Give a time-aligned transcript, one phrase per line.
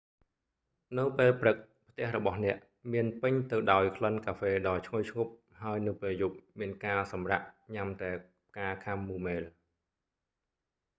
[0.97, 1.57] នៅពេលព្រឹក
[1.87, 2.57] ផ្ទះរបស់អ្នក
[2.93, 5.27] មានពេញទៅដោយក្លិនកាហ្វេដ៏ឈ្ងុយឈ្ងុប
[5.63, 8.09] ហើយនៅពេលយប់មានការសម្រាក់ញ៉ាំតែ
[8.47, 9.41] ផ្កាខាំមូមែល